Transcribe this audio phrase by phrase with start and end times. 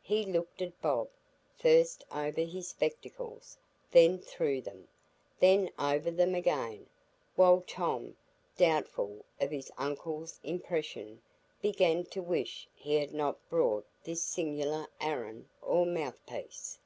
[0.00, 1.10] He looked at Bob,
[1.58, 3.58] first over his spectacles,
[3.90, 4.88] then through them,
[5.38, 6.86] then over them again;
[7.34, 8.16] while Tom,
[8.56, 11.20] doubtful of his uncle's impression,
[11.60, 16.78] began to wish he had not brought this singular Aaron, or mouthpiece.